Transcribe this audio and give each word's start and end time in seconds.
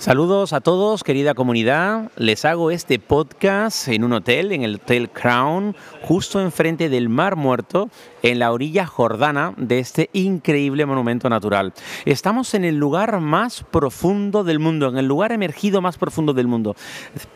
Saludos 0.00 0.54
a 0.54 0.62
todos, 0.62 1.04
querida 1.04 1.34
comunidad. 1.34 2.10
Les 2.16 2.46
hago 2.46 2.70
este 2.70 2.98
podcast 2.98 3.86
en 3.88 4.02
un 4.02 4.14
hotel, 4.14 4.50
en 4.50 4.62
el 4.62 4.76
Hotel 4.76 5.10
Crown, 5.10 5.76
justo 6.00 6.40
enfrente 6.40 6.88
del 6.88 7.10
Mar 7.10 7.36
Muerto, 7.36 7.90
en 8.22 8.38
la 8.38 8.50
orilla 8.50 8.86
jordana 8.86 9.52
de 9.58 9.78
este 9.78 10.08
increíble 10.14 10.86
monumento 10.86 11.28
natural. 11.28 11.74
Estamos 12.06 12.54
en 12.54 12.64
el 12.64 12.76
lugar 12.76 13.20
más 13.20 13.62
profundo 13.70 14.42
del 14.42 14.58
mundo, 14.58 14.88
en 14.88 14.96
el 14.96 15.04
lugar 15.04 15.32
emergido 15.32 15.82
más 15.82 15.98
profundo 15.98 16.32
del 16.32 16.46
mundo, 16.46 16.76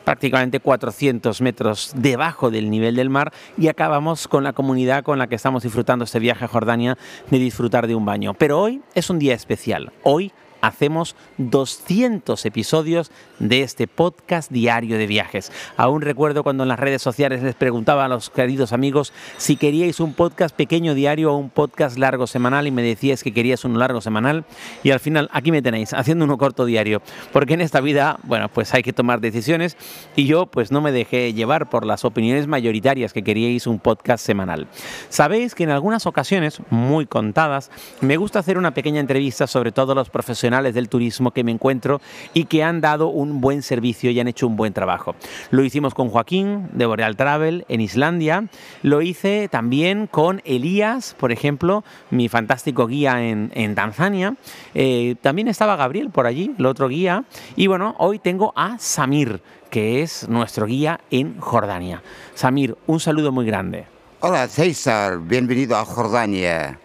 prácticamente 0.05 0.59
400 0.59 1.43
metros 1.43 1.93
debajo 1.95 2.51
del 2.51 2.71
nivel 2.71 2.97
del 2.97 3.11
mar 3.11 3.31
y 3.59 3.69
acabamos 3.69 4.27
con 4.27 4.43
la 4.43 4.55
comunidad 4.55 5.05
con 5.05 5.19
la 5.19 5.27
que 5.27 5.35
estamos 5.35 5.65
disfrutando 5.65 6.07
este 6.07 6.19
viaje 6.19 6.47
a 6.47 6.49
Jordania 6.49 6.97
de 7.31 7.39
disfrutar 7.39 7.87
de 7.87 7.95
un 7.95 8.07
baño. 8.07 8.33
Pero 8.33 8.59
hoy 8.59 8.81
es 8.95 9.11
un 9.11 9.19
día 9.19 9.35
especial. 9.35 9.93
Hoy 10.03 10.33
hacemos 10.67 11.15
200 11.39 12.45
episodios 12.47 13.11
de 13.39 13.63
este 13.63 13.87
podcast 13.87 14.51
diario 14.51 14.97
de 14.97 15.07
viajes. 15.07 15.53
Aún 15.77 16.01
recuerdo 16.01 16.43
cuando 16.43 16.63
en 16.63 16.69
las 16.69 16.79
redes 16.79 17.03
sociales 17.03 17.43
les 17.43 17.55
preguntaba 17.55 18.05
a 18.07 18.09
los 18.09 18.31
queridos 18.31 18.73
amigos 18.73 19.13
si 19.37 19.57
queríais 19.57 20.01
un 20.01 20.15
podcast 20.15 20.55
pequeño 20.55 20.95
diario 20.95 21.33
o 21.33 21.37
un 21.37 21.51
podcast 21.51 21.99
largo 21.99 22.27
semanal 22.27 22.67
y 22.67 22.71
me 22.71 22.83
decíais 22.83 23.23
que 23.23 23.35
querías 23.35 23.65
uno 23.65 23.79
largo 23.79 24.01
semanal 24.01 24.45
y 24.83 24.91
al 24.91 25.01
final 25.01 25.29
aquí 25.33 25.53
me 25.53 25.61
tenéis 25.61 25.93
haciendo 25.93 26.25
uno 26.25 26.39
corto 26.39 26.65
diario, 26.65 27.03
porque 27.33 27.55
en 27.55 27.61
esta 27.61 27.81
vida, 27.81 28.19
bueno, 28.23 28.49
pues 28.49 28.73
hay 28.73 28.83
que 28.83 28.93
tomar 28.93 29.21
decisiones 29.21 29.77
y 30.17 30.27
yo 30.27 30.47
pues 30.47 30.73
no 30.73 30.81
me 30.81 30.93
dejé 30.93 31.35
llevar 31.35 31.69
por 31.69 31.85
las 31.85 32.05
opiniones 32.05 32.47
mayoritarias 32.47 33.13
que 33.13 33.23
queríais 33.23 33.67
un 33.67 33.79
podcast 33.79 34.25
semanal. 34.25 34.67
Sabéis 35.09 35.55
que 35.55 35.65
en 35.65 35.71
algunas 35.71 36.07
ocasiones, 36.07 36.61
muy 36.71 37.07
contadas, 37.07 37.71
me 38.01 38.17
gusta 38.17 38.39
hacer 38.39 38.57
una 38.57 38.73
pequeña 38.73 39.01
entrevista 39.01 39.47
sobre 39.47 39.73
todos 39.73 39.95
los 39.95 40.09
profesionales 40.11 40.54
del 40.63 40.89
turismo 40.89 41.33
que 41.33 41.45
me 41.45 41.51
encuentro 41.51 42.01
y 42.33 42.45
que 42.45 42.63
han 42.63 42.81
dado 42.81 43.09
un 43.09 43.41
buen 43.41 43.63
servicio 43.63 44.11
y 44.11 44.21
han 44.21 44.29
hecho 44.29 44.47
un 44.47 44.57
buen 44.57 44.73
trabajo. 44.73 45.17
Lo 45.51 45.65
hicimos 45.65 45.95
con 45.95 46.09
Joaquín 46.09 46.69
de 46.73 46.87
Boreal 46.87 47.17
Travel 47.17 47.65
en 47.69 47.81
Islandia, 47.81 48.47
lo 48.83 49.03
hice 49.03 49.49
también 49.51 50.07
con 50.07 50.41
Elías, 50.45 51.17
por 51.19 51.33
ejemplo, 51.33 51.85
mi 52.11 52.29
fantástico 52.29 52.87
guía 52.87 53.23
en, 53.23 53.75
Tanzania. 53.75 54.37
Eh, 54.75 55.17
también 55.21 55.49
estaba 55.49 55.77
Gabriel 55.77 56.11
por 56.11 56.27
allí, 56.27 56.55
el 56.59 56.67
otro 56.67 56.89
guía. 56.89 57.25
Y 57.57 57.67
bueno, 57.67 57.95
hoy 57.99 58.19
tengo 58.19 58.53
a 58.55 58.79
Samir, 58.79 59.43
que 59.71 60.03
es 60.03 60.29
nuestro 60.29 60.67
guía 60.67 61.01
en 61.11 61.41
Jordania. 61.41 62.03
Samir, 62.35 62.77
un 62.87 63.01
saludo 63.01 63.33
muy 63.33 63.47
grande. 63.47 63.87
Hola 64.21 64.49
César, 64.49 65.19
bienvenido 65.21 65.77
a 65.77 65.85
Jordania. 65.85 66.79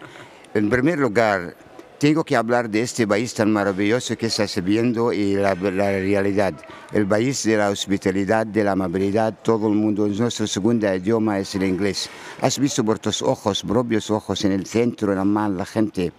En 0.52 0.68
primer 0.68 0.98
lugar, 0.98 1.54
tengo 2.00 2.24
que 2.24 2.34
hablar 2.34 2.70
de 2.70 2.80
este 2.80 3.06
país 3.06 3.34
tan 3.34 3.52
maravilloso 3.52 4.16
que 4.16 4.28
estás 4.28 4.56
viendo 4.64 5.12
y 5.12 5.34
la, 5.34 5.54
realidad. 5.54 6.54
El 6.92 7.06
país 7.06 7.44
de 7.44 7.58
la 7.58 7.68
hospitalidad, 7.68 8.46
de 8.46 8.64
la 8.64 8.72
amabilidad, 8.72 9.34
todo 9.42 9.68
el 9.68 9.74
mundo. 9.74 10.08
Nuestro 10.08 10.46
segundo 10.46 10.92
idioma 10.92 11.38
es 11.38 11.54
el 11.56 11.64
inglés. 11.64 12.08
Has 12.40 12.58
visto 12.58 12.82
por 12.82 12.98
tus 12.98 13.20
ojos, 13.20 13.62
propios 13.62 14.10
ojos, 14.10 14.42
en 14.46 14.52
el 14.52 14.64
centro, 14.64 15.12
en 15.12 15.18
la 15.18 15.26
mano, 15.26 15.56
la 15.56 15.66
gente. 15.66 16.10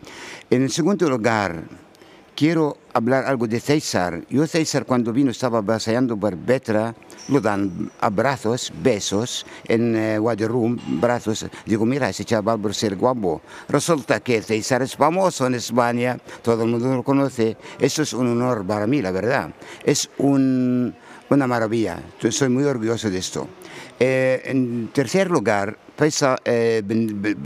En 0.52 0.62
el 0.62 0.70
segundo 0.70 1.10
lugar, 1.10 1.64
quiero 2.36 2.78
hablar 2.94 3.26
algo 3.26 3.48
de 3.48 3.60
César. 3.60 4.22
Yo 4.30 4.46
César 4.46 4.86
cuando 4.86 5.12
vino 5.12 5.32
estaba 5.32 5.64
paseando 5.64 6.16
por 6.16 6.38
Petra, 6.38 6.94
lo 7.28 7.42
dan 7.42 7.92
abrazos, 8.00 8.72
besos 8.82 9.46
en 9.68 9.96
eh, 9.96 10.18
Room, 10.48 10.80
brazos. 11.00 11.46
Digo, 11.66 11.86
mira, 11.86 12.10
ese 12.10 12.26
chaval 12.26 12.60
por 12.60 12.74
ser 12.74 12.96
guapo. 12.96 13.42
Resulta 13.70 14.20
que 14.20 14.42
César 14.42 14.82
es 14.82 14.96
famoso 14.96 15.48
en 15.48 15.56
España, 15.56 16.18
todo 16.42 16.64
el 16.64 16.70
mundo 16.70 16.94
lo 16.94 17.04
conoce. 17.04 17.58
Eso 17.80 18.02
es 18.02 18.14
un 18.14 18.28
honor 18.28 18.66
para 18.66 18.88
mí, 18.88 19.02
la 19.02 19.12
verdad. 19.12 19.52
Es 19.84 20.10
un, 20.18 20.94
una 21.30 21.48
maravilla. 21.48 22.02
Soy 22.30 22.50
muy 22.50 22.64
orgulloso 22.64 23.10
de 23.10 23.18
esto. 23.18 23.48
Eh, 24.00 24.42
en 24.46 24.90
tercer 24.94 25.30
lugar, 25.30 25.78
eh, 26.46 26.84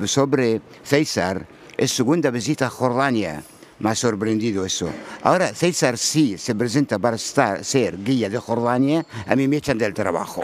sobre 0.06 0.62
César, 0.84 1.46
es 1.78 1.92
segunda 1.92 2.32
visita 2.32 2.68
a 2.68 2.70
Jordania 2.70 3.44
me 3.80 3.90
ha 3.90 3.96
sorprendido 3.96 4.66
eso. 4.66 4.90
Ahora, 5.24 5.48
César 5.50 5.98
sí 5.98 6.38
se 6.38 6.56
presenta 6.56 7.00
para 7.00 7.16
estar, 7.16 7.64
ser 7.64 8.02
guía 8.04 8.30
de 8.30 8.38
Jordania, 8.38 9.06
a 9.28 9.36
mí 9.36 9.48
me 9.48 9.58
echan 9.58 9.78
del 9.78 9.94
trabajo. 9.94 10.44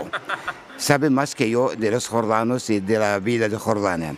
Sabe 0.77 1.09
más 1.09 1.35
que 1.35 1.49
yo 1.49 1.71
de 1.77 1.91
los 1.91 2.07
jordanos 2.07 2.69
y 2.69 2.79
de 2.79 2.97
la 2.97 3.19
vida 3.19 3.47
de 3.47 3.57
Jordania. 3.57 4.15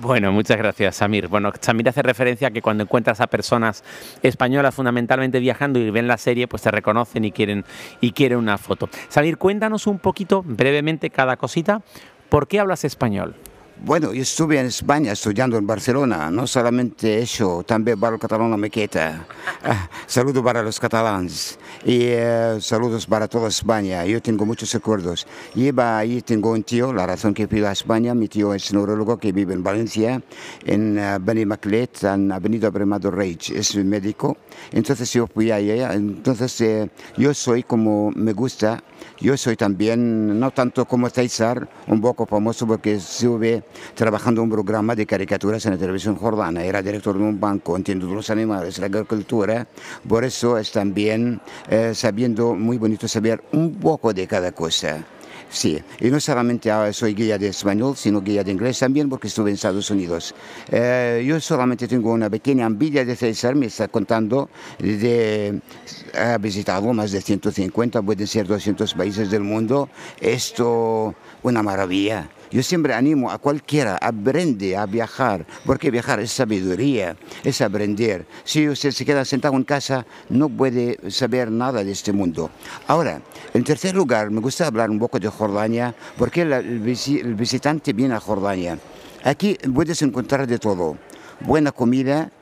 Bueno, 0.00 0.30
muchas 0.30 0.56
gracias, 0.56 0.96
Samir. 0.96 1.26
Bueno, 1.26 1.52
Samir 1.60 1.88
hace 1.88 2.02
referencia 2.02 2.48
a 2.48 2.50
que 2.52 2.62
cuando 2.62 2.84
encuentras 2.84 3.20
a 3.20 3.26
personas 3.26 3.82
españolas 4.22 4.72
fundamentalmente 4.72 5.40
viajando 5.40 5.80
y 5.80 5.90
ven 5.90 6.06
la 6.06 6.18
serie, 6.18 6.46
pues 6.46 6.62
te 6.62 6.70
reconocen 6.70 7.24
y 7.24 7.32
quieren, 7.32 7.64
y 8.00 8.12
quieren 8.12 8.38
una 8.38 8.58
foto. 8.58 8.88
Samir, 9.08 9.38
cuéntanos 9.38 9.88
un 9.88 9.98
poquito, 9.98 10.44
brevemente, 10.44 11.10
cada 11.10 11.36
cosita. 11.36 11.82
¿Por 12.28 12.46
qué 12.46 12.60
hablas 12.60 12.84
español? 12.84 13.34
Bueno, 13.80 14.12
yo 14.12 14.22
estuve 14.22 14.58
en 14.58 14.66
España 14.66 15.12
estudiando 15.12 15.56
en 15.56 15.66
Barcelona, 15.66 16.30
no 16.32 16.48
solamente 16.48 17.20
eso, 17.20 17.62
también 17.62 17.98
para 17.98 18.14
el 18.14 18.20
catalán 18.20 18.50
la 18.50 18.56
mequeta. 18.56 19.24
Ah, 19.62 19.88
saludos 20.06 20.42
para 20.42 20.62
los 20.62 20.80
catalanes 20.80 21.58
y 21.84 22.00
eh, 22.02 22.58
saludos 22.60 23.06
para 23.06 23.28
toda 23.28 23.48
España. 23.48 24.04
Yo 24.04 24.20
tengo 24.20 24.44
muchos 24.44 24.72
recuerdos. 24.72 25.26
Lleva 25.54 25.96
ahí, 25.96 26.22
tengo 26.22 26.50
un 26.50 26.64
tío, 26.64 26.92
la 26.92 27.06
razón 27.06 27.32
que 27.32 27.46
fui 27.46 27.64
a 27.64 27.70
España, 27.70 28.14
mi 28.14 28.26
tío 28.26 28.52
es 28.52 28.72
neurólogo 28.72 29.16
que 29.16 29.30
vive 29.30 29.54
en 29.54 29.62
Valencia, 29.62 30.22
en 30.64 30.98
uh, 30.98 31.18
Benimaclet, 31.20 32.02
en 32.02 32.32
Avenida 32.32 32.70
Bremado 32.70 33.12
Reich, 33.12 33.50
es 33.50 33.76
médico. 33.76 34.36
Entonces 34.72 35.12
yo 35.12 35.28
fui 35.28 35.52
allá, 35.52 35.94
entonces 35.94 36.60
eh, 36.60 36.90
yo 37.16 37.32
soy 37.32 37.62
como 37.62 38.10
me 38.10 38.32
gusta, 38.32 38.82
yo 39.20 39.36
soy 39.36 39.56
también, 39.56 40.38
no 40.38 40.50
tanto 40.50 40.84
como 40.84 41.08
César, 41.08 41.68
un 41.86 42.00
poco 42.00 42.26
famoso 42.26 42.66
porque 42.66 42.94
estuve 42.94 43.62
trabajando 43.94 44.42
un 44.42 44.50
programa 44.50 44.94
de 44.94 45.06
caricaturas 45.06 45.64
en 45.66 45.72
la 45.72 45.78
televisión 45.78 46.16
jordana. 46.16 46.64
Era 46.64 46.82
director 46.82 47.16
de 47.16 47.24
un 47.24 47.38
banco, 47.38 47.76
entiendo 47.76 48.06
los 48.06 48.30
animales, 48.30 48.78
la 48.78 48.86
agricultura. 48.86 49.66
Por 50.06 50.24
eso 50.24 50.58
es 50.58 50.72
también 50.72 51.40
eh, 51.68 51.92
sabiendo, 51.94 52.54
muy 52.54 52.78
bonito 52.78 53.08
saber 53.08 53.42
un 53.52 53.74
poco 53.74 54.12
de 54.12 54.26
cada 54.26 54.52
cosa. 54.52 55.04
Sí, 55.50 55.82
y 56.00 56.10
no 56.10 56.20
solamente 56.20 56.70
soy 56.92 57.14
guía 57.14 57.38
de 57.38 57.48
español, 57.48 57.96
sino 57.96 58.20
guía 58.20 58.44
de 58.44 58.52
inglés 58.52 58.78
también 58.78 59.08
porque 59.08 59.28
estuve 59.28 59.50
en 59.50 59.54
Estados 59.54 59.90
Unidos. 59.90 60.34
Eh, 60.70 61.24
yo 61.26 61.40
solamente 61.40 61.88
tengo 61.88 62.12
una 62.12 62.28
pequeña 62.28 62.66
envidia 62.66 63.04
de 63.04 63.16
César, 63.16 63.54
me 63.54 63.66
está 63.66 63.88
contando, 63.88 64.50
de, 64.78 65.60
ha 66.14 66.36
visitado 66.36 66.92
más 66.92 67.12
de 67.12 67.22
150, 67.22 68.02
pueden 68.02 68.26
ser 68.26 68.46
200 68.46 68.92
países 68.92 69.30
del 69.30 69.42
mundo. 69.42 69.88
Esto, 70.20 71.14
una 71.42 71.62
maravilla. 71.62 72.28
Yo 72.50 72.62
siempre 72.62 72.94
animo 72.94 73.30
a 73.30 73.38
cualquiera, 73.38 73.98
aprende 74.00 74.76
a 74.76 74.86
viajar, 74.86 75.46
porque 75.66 75.90
viajar 75.90 76.20
es 76.20 76.32
sabiduría, 76.32 77.16
es 77.44 77.60
aprender. 77.60 78.26
Si 78.44 78.68
usted 78.68 78.90
se 78.90 79.04
queda 79.04 79.24
sentado 79.24 79.54
en 79.54 79.64
casa, 79.64 80.06
no 80.30 80.48
puede 80.48 80.98
saber 81.10 81.50
nada 81.50 81.84
de 81.84 81.92
este 81.92 82.12
mundo. 82.12 82.50
Ahora, 82.86 83.20
en 83.52 83.64
tercer 83.64 83.94
lugar, 83.94 84.30
me 84.30 84.40
gusta 84.40 84.66
hablar 84.66 84.88
un 84.88 84.98
poco 84.98 85.18
de 85.18 85.28
Jordania, 85.28 85.94
porque 86.16 86.42
el 86.42 86.80
visitante 87.34 87.92
viene 87.92 88.14
a 88.14 88.20
Jordania. 88.20 88.78
Aquí 89.24 89.58
puedes 89.74 90.00
encontrar 90.02 90.46
de 90.46 90.58
todo. 90.58 90.96
Buena 91.40 91.70
comida, 91.70 92.32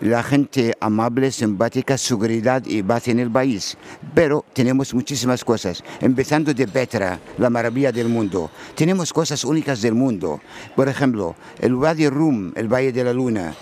la 0.00 0.22
gente 0.22 0.74
amable, 0.80 1.30
simpática, 1.30 1.98
seguridad 1.98 2.62
y 2.66 2.82
paz 2.82 3.08
en 3.08 3.20
el 3.20 3.30
país. 3.30 3.76
Pero 4.14 4.44
tenemos 4.52 4.94
muchísimas 4.94 5.44
cosas, 5.44 5.82
empezando 6.00 6.52
de 6.52 6.68
Petra, 6.68 7.18
la 7.38 7.50
maravilla 7.50 7.92
del 7.92 8.08
mundo. 8.08 8.50
Tenemos 8.74 9.12
cosas 9.12 9.44
únicas 9.44 9.80
del 9.82 9.94
mundo. 9.94 10.40
Por 10.74 10.88
ejemplo, 10.88 11.34
el 11.60 11.74
Wadi 11.74 12.08
Rum, 12.08 12.52
el 12.56 12.72
Valle 12.72 12.92
de 12.92 13.04
la 13.04 13.12
Luna 13.12 13.54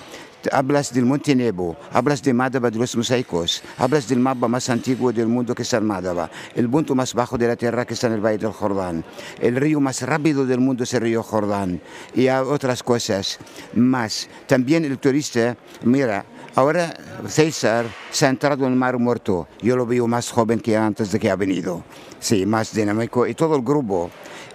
hablas 0.52 0.92
del 0.92 1.04
Monte 1.04 1.34
Nebo, 1.34 1.76
hablas 1.92 2.22
de 2.22 2.32
Madaba 2.32 2.70
de 2.70 2.78
los 2.78 2.96
mosaicos, 2.96 3.62
hablas 3.78 4.08
del 4.08 4.20
mapa 4.20 4.48
más 4.48 4.68
antiguo 4.68 5.12
del 5.12 5.26
mundo 5.26 5.54
que 5.54 5.62
está 5.62 5.78
en 5.78 5.86
Madaba, 5.86 6.30
el 6.54 6.68
punto 6.68 6.94
más 6.94 7.14
bajo 7.14 7.38
de 7.38 7.48
la 7.48 7.56
tierra 7.56 7.84
que 7.84 7.94
está 7.94 8.06
en 8.08 8.14
el 8.14 8.24
Valle 8.24 8.38
del 8.38 8.52
Jordán, 8.52 9.04
el 9.40 9.56
río 9.56 9.80
más 9.80 10.02
rápido 10.02 10.46
del 10.46 10.60
mundo 10.60 10.84
es 10.84 10.94
el 10.94 11.02
río 11.02 11.22
Jordán 11.22 11.80
y 12.14 12.28
otras 12.28 12.82
cosas 12.82 13.38
más. 13.74 14.28
También 14.46 14.84
el 14.84 14.98
turista, 14.98 15.56
mira, 15.82 16.24
ahora 16.54 16.94
César 17.28 17.86
se 18.10 18.26
ha 18.26 18.28
entrado 18.28 18.66
en 18.66 18.72
el 18.72 18.78
Mar 18.78 18.98
Muerto, 18.98 19.48
yo 19.62 19.76
lo 19.76 19.86
veo 19.86 20.06
más 20.06 20.30
joven 20.30 20.60
que 20.60 20.76
antes 20.76 21.10
de 21.12 21.18
que 21.18 21.30
ha 21.30 21.36
venido, 21.36 21.84
sí, 22.18 22.46
más 22.46 22.74
dinámico 22.74 23.26
y 23.26 23.34
todo 23.34 23.56
el 23.56 23.62
grupo. 23.62 24.10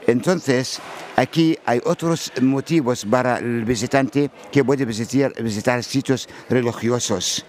Entonces, 0.08 0.80
aquí 1.16 1.58
hay 1.66 1.82
otros 1.86 2.32
motivos 2.42 3.06
para 3.06 3.38
el 3.38 3.64
visitante 3.64 4.32
que 4.52 4.64
puede 4.64 4.86
visitar, 4.86 5.34
visitar 5.42 5.84
sitios 5.84 6.28
religiosos 6.50 7.46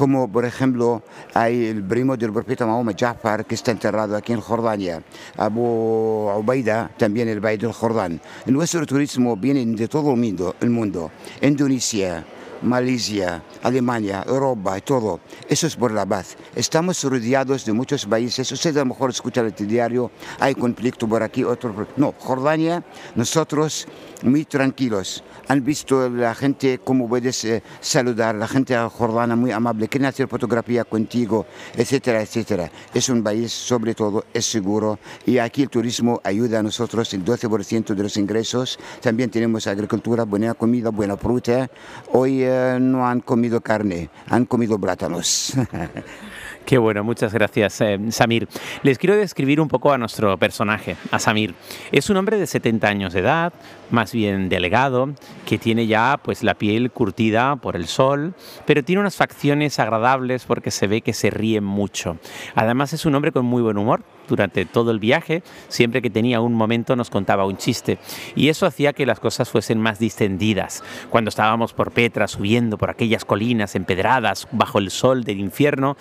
como 0.00 0.32
por 0.32 0.46
ejemplo 0.46 1.02
hay 1.34 1.66
el 1.66 1.84
primo 1.84 2.16
del 2.16 2.32
profeta 2.32 2.64
Mahoma 2.64 2.92
Jafar 2.98 3.44
que 3.44 3.54
está 3.54 3.70
enterrado 3.70 4.16
aquí 4.16 4.32
en 4.32 4.40
Jordania, 4.40 5.02
Abu 5.36 6.30
Ubaida 6.38 6.90
también 6.96 7.28
el 7.28 7.44
Valle 7.44 7.58
del 7.58 7.72
Jordán. 7.72 8.18
Nuestro 8.46 8.86
turismo 8.86 9.36
viene 9.36 9.62
de 9.66 9.88
todo 9.88 10.12
el 10.12 10.16
mundo, 10.16 10.56
el 10.58 10.70
mundo. 10.70 11.10
Indonesia, 11.42 12.24
Malasia, 12.62 13.42
Alemania, 13.62 14.24
Europa 14.26 14.80
todo. 14.80 15.20
Eso 15.48 15.66
es 15.66 15.76
por 15.76 15.92
la 15.92 16.04
paz. 16.04 16.36
Estamos 16.54 17.02
rodeados 17.04 17.64
de 17.64 17.72
muchos 17.72 18.06
países. 18.06 18.50
Usted 18.52 18.76
a 18.76 18.80
lo 18.80 18.86
mejor 18.86 19.10
escucha 19.10 19.40
el 19.40 19.54
diario, 19.54 20.10
hay 20.38 20.54
conflicto 20.54 21.06
por 21.08 21.22
aquí, 21.22 21.44
otro. 21.44 21.86
No, 21.96 22.14
Jordania, 22.18 22.82
nosotros 23.14 23.86
muy 24.22 24.44
tranquilos. 24.44 25.22
Han 25.48 25.64
visto 25.64 26.08
la 26.08 26.34
gente 26.34 26.80
cómo 26.82 27.08
puedes 27.08 27.44
eh, 27.44 27.62
saludar, 27.80 28.34
la 28.34 28.46
gente 28.46 28.76
jordana 28.76 29.34
muy 29.34 29.50
amable, 29.50 29.88
quieren 29.88 30.06
hacer 30.06 30.28
fotografía 30.28 30.84
contigo, 30.84 31.46
etcétera, 31.74 32.22
etcétera. 32.22 32.70
Es 32.94 33.08
un 33.08 33.22
país, 33.22 33.52
sobre 33.52 33.94
todo, 33.94 34.24
es 34.32 34.44
seguro 34.46 34.98
y 35.26 35.38
aquí 35.38 35.62
el 35.62 35.70
turismo 35.70 36.20
ayuda 36.22 36.60
a 36.60 36.62
nosotros 36.62 37.12
el 37.14 37.24
12% 37.24 37.94
de 37.94 38.02
los 38.02 38.16
ingresos. 38.16 38.78
También 39.00 39.30
tenemos 39.30 39.66
agricultura, 39.66 40.24
buena 40.24 40.54
comida, 40.54 40.90
buena 40.90 41.16
fruta. 41.16 41.68
Hoy 42.12 42.42
eh, 42.42 42.49
no 42.80 43.06
han 43.08 43.20
comido 43.20 43.60
carne, 43.60 44.10
han 44.28 44.44
comido 44.44 44.78
plátanos. 44.78 45.54
Qué 46.64 46.78
bueno, 46.78 47.02
muchas 47.02 47.32
gracias, 47.32 47.80
eh, 47.80 47.98
Samir. 48.10 48.46
Les 48.82 48.98
quiero 48.98 49.16
describir 49.16 49.60
un 49.60 49.68
poco 49.68 49.92
a 49.92 49.98
nuestro 49.98 50.36
personaje, 50.38 50.96
a 51.10 51.18
Samir. 51.18 51.54
Es 51.90 52.10
un 52.10 52.16
hombre 52.16 52.38
de 52.38 52.46
70 52.46 52.86
años 52.86 53.12
de 53.12 53.20
edad, 53.20 53.52
más 53.90 54.12
bien 54.12 54.48
delegado, 54.48 55.10
que 55.46 55.58
tiene 55.58 55.86
ya 55.86 56.20
pues 56.22 56.44
la 56.44 56.54
piel 56.54 56.90
curtida 56.92 57.56
por 57.56 57.74
el 57.74 57.86
sol, 57.86 58.34
pero 58.66 58.84
tiene 58.84 59.00
unas 59.00 59.16
facciones 59.16 59.80
agradables 59.80 60.44
porque 60.44 60.70
se 60.70 60.86
ve 60.86 61.00
que 61.00 61.12
se 61.12 61.30
ríe 61.30 61.60
mucho. 61.60 62.18
Además 62.54 62.92
es 62.92 63.04
un 63.04 63.16
hombre 63.16 63.32
con 63.32 63.44
muy 63.44 63.62
buen 63.62 63.76
humor 63.76 64.02
durante 64.30 64.64
todo 64.64 64.90
el 64.92 64.98
viaje, 64.98 65.42
siempre 65.68 66.00
que 66.00 66.08
tenía 66.08 66.40
un 66.40 66.54
momento 66.54 66.96
nos 66.96 67.10
contaba 67.10 67.44
un 67.44 67.56
chiste. 67.56 67.98
Y 68.34 68.48
eso 68.48 68.64
hacía 68.64 68.92
que 68.94 69.04
las 69.04 69.20
cosas 69.20 69.50
fuesen 69.50 69.80
más 69.80 69.98
distendidas. 69.98 70.82
Cuando 71.10 71.28
estábamos 71.28 71.74
por 71.74 71.90
Petra, 71.90 72.28
subiendo 72.28 72.78
por 72.78 72.90
aquellas 72.90 73.24
colinas 73.24 73.74
empedradas 73.74 74.48
bajo 74.52 74.78
el 74.78 74.90
sol 74.90 75.24
del 75.24 75.40
infierno, 75.40 75.96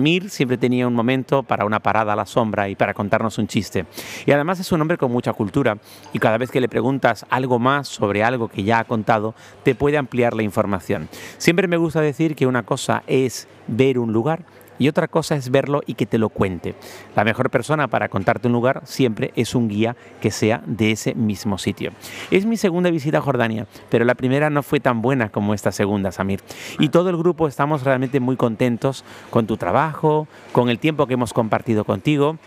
Samir 0.00 0.30
siempre 0.30 0.56
tenía 0.56 0.88
un 0.88 0.94
momento 0.94 1.42
para 1.42 1.66
una 1.66 1.78
parada 1.78 2.14
a 2.14 2.16
la 2.16 2.24
sombra 2.24 2.70
y 2.70 2.74
para 2.74 2.94
contarnos 2.94 3.36
un 3.36 3.46
chiste. 3.46 3.84
Y 4.24 4.32
además 4.32 4.58
es 4.58 4.72
un 4.72 4.80
hombre 4.80 4.96
con 4.96 5.12
mucha 5.12 5.34
cultura 5.34 5.76
y 6.14 6.18
cada 6.18 6.38
vez 6.38 6.50
que 6.50 6.58
le 6.58 6.70
preguntas 6.70 7.26
algo 7.28 7.58
más 7.58 7.86
sobre 7.86 8.24
algo 8.24 8.48
que 8.48 8.64
ya 8.64 8.78
ha 8.78 8.84
contado, 8.84 9.34
te 9.62 9.74
puede 9.74 9.98
ampliar 9.98 10.32
la 10.32 10.42
información. 10.42 11.10
Siempre 11.36 11.68
me 11.68 11.76
gusta 11.76 12.00
decir 12.00 12.34
que 12.34 12.46
una 12.46 12.62
cosa 12.62 13.02
es 13.06 13.46
ver 13.66 13.98
un 13.98 14.14
lugar 14.14 14.46
y 14.80 14.88
otra 14.88 15.06
cosa 15.06 15.36
es 15.36 15.50
verlo 15.50 15.82
y 15.86 15.94
que 15.94 16.06
te 16.06 16.18
lo 16.18 16.30
cuente. 16.30 16.74
La 17.14 17.22
mejor 17.22 17.50
persona 17.50 17.86
para 17.86 18.08
contarte 18.08 18.48
un 18.48 18.54
lugar 18.54 18.80
siempre 18.84 19.30
es 19.36 19.54
un 19.54 19.68
guía 19.68 19.94
que 20.20 20.32
sea 20.32 20.62
de 20.66 20.90
ese 20.90 21.14
mismo 21.14 21.58
sitio. 21.58 21.92
Es 22.32 22.46
mi 22.46 22.56
segunda 22.56 22.90
visita 22.90 23.18
a 23.18 23.20
Jordania, 23.20 23.66
pero 23.90 24.04
la 24.04 24.16
primera 24.16 24.50
no 24.50 24.64
fue 24.64 24.80
tan 24.80 25.02
buena 25.02 25.28
como 25.28 25.54
esta 25.54 25.70
segunda, 25.70 26.10
Samir. 26.10 26.40
Y 26.78 26.88
todo 26.88 27.10
el 27.10 27.16
grupo 27.18 27.46
estamos 27.46 27.84
realmente 27.84 28.18
muy 28.18 28.36
contentos 28.36 29.04
con 29.28 29.46
tu 29.46 29.58
trabajo, 29.58 30.26
con 30.52 30.70
el 30.70 30.78
tiempo 30.78 31.06
que 31.06 31.14
hemos 31.14 31.34
compartido 31.34 31.84
contigo. 31.84 32.38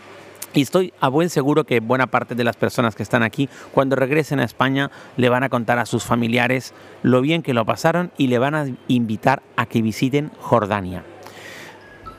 Y 0.56 0.62
estoy 0.62 0.94
a 1.00 1.10
buen 1.10 1.30
seguro 1.30 1.66
que 1.66 1.80
buena 1.80 2.08
parte 2.08 2.36
de 2.36 2.44
las 2.44 2.58
personas 2.58 2.96
que 2.96 3.04
están 3.04 3.22
aquí, 3.24 3.48
cuando 3.72 3.96
regresen 3.96 4.40
a 4.40 4.44
España, 4.44 4.90
le 5.18 5.30
van 5.30 5.44
a 5.44 5.50
contar 5.50 5.78
a 5.78 5.86
sus 5.86 6.04
familiares 6.04 6.74
lo 7.04 7.22
bien 7.22 7.44
que 7.44 7.54
lo 7.54 7.66
pasaron 7.66 8.12
y 8.18 8.28
le 8.28 8.40
van 8.40 8.56
a 8.56 8.68
invitar 8.88 9.44
a 9.56 9.68
que 9.68 9.82
visiten 9.82 10.32
Jordania. 10.40 11.04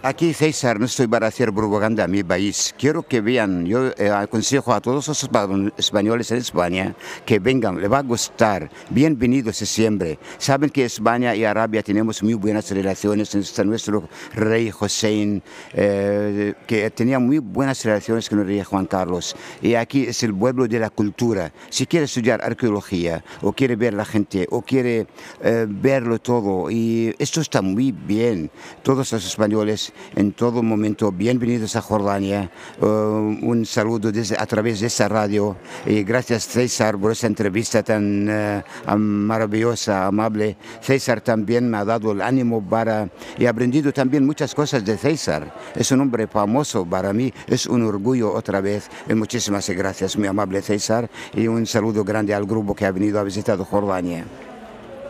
Aquí, 0.06 0.34
César, 0.34 0.78
no 0.78 0.84
estoy 0.84 1.06
para 1.06 1.28
hacer 1.28 1.50
propaganda 1.50 2.04
a 2.04 2.08
mi 2.08 2.22
país. 2.22 2.74
Quiero 2.78 3.04
que 3.04 3.22
vean, 3.22 3.64
yo 3.64 3.88
eh, 3.96 4.10
aconsejo 4.10 4.74
a 4.74 4.82
todos 4.82 5.08
los 5.08 5.30
españoles 5.78 6.30
en 6.30 6.36
España 6.36 6.94
que 7.24 7.38
vengan, 7.38 7.80
les 7.80 7.90
va 7.90 8.00
a 8.00 8.02
gustar. 8.02 8.70
Bienvenidos 8.90 9.56
siempre. 9.56 10.18
Saben 10.36 10.68
que 10.68 10.84
España 10.84 11.34
y 11.34 11.46
Arabia 11.46 11.82
tenemos 11.82 12.22
muy 12.22 12.34
buenas 12.34 12.70
relaciones. 12.70 13.34
Está 13.34 13.64
nuestro 13.64 14.06
rey 14.34 14.70
José, 14.70 15.40
eh, 15.72 16.52
que 16.66 16.90
tenía 16.90 17.18
muy 17.18 17.38
buenas 17.38 17.82
relaciones 17.82 18.28
con 18.28 18.40
el 18.40 18.46
rey 18.46 18.62
Juan 18.62 18.84
Carlos. 18.84 19.34
Y 19.62 19.72
aquí 19.72 20.02
es 20.02 20.22
el 20.22 20.34
pueblo 20.34 20.68
de 20.68 20.80
la 20.80 20.90
cultura. 20.90 21.50
Si 21.70 21.86
quiere 21.86 22.04
estudiar 22.04 22.44
arqueología, 22.44 23.24
o 23.40 23.54
quiere 23.54 23.74
ver 23.74 23.94
la 23.94 24.04
gente, 24.04 24.46
o 24.50 24.60
quiere 24.60 25.06
eh, 25.42 25.64
verlo 25.66 26.18
todo, 26.18 26.70
y 26.70 27.14
esto 27.18 27.40
está 27.40 27.62
muy 27.62 27.90
bien. 27.90 28.50
Todos 28.82 29.10
los 29.10 29.24
españoles 29.24 29.93
en 30.14 30.32
todo 30.32 30.62
momento. 30.62 31.10
Bienvenidos 31.10 31.76
a 31.76 31.80
Jordania. 31.80 32.50
Uh, 32.80 32.86
un 32.86 33.64
saludo 33.66 34.10
a 34.38 34.46
través 34.46 34.80
de 34.80 34.88
esta 34.88 35.08
radio. 35.08 35.56
Y 35.86 36.02
gracias 36.02 36.46
César 36.46 36.98
por 36.98 37.12
esta 37.12 37.26
entrevista 37.26 37.82
tan 37.82 38.28
uh, 38.28 38.96
maravillosa, 38.96 40.06
amable. 40.06 40.56
César 40.80 41.20
también 41.20 41.70
me 41.70 41.78
ha 41.78 41.84
dado 41.84 42.12
el 42.12 42.20
ánimo 42.20 42.62
para... 42.62 43.08
He 43.38 43.48
aprendido 43.48 43.92
también 43.92 44.26
muchas 44.26 44.54
cosas 44.54 44.84
de 44.84 44.96
César. 44.96 45.52
Es 45.74 45.90
un 45.90 46.00
hombre 46.00 46.26
famoso 46.26 46.84
para 46.84 47.12
mí. 47.12 47.32
Es 47.46 47.66
un 47.66 47.82
orgullo 47.82 48.32
otra 48.32 48.60
vez. 48.60 48.90
Y 49.08 49.14
muchísimas 49.14 49.68
gracias, 49.70 50.16
mi 50.16 50.26
amable 50.26 50.62
César. 50.62 51.08
Y 51.34 51.46
un 51.48 51.66
saludo 51.66 52.04
grande 52.04 52.34
al 52.34 52.44
grupo 52.44 52.74
que 52.74 52.86
ha 52.86 52.92
venido 52.92 53.18
a 53.18 53.22
visitar 53.22 53.58
Jordania. 53.58 54.24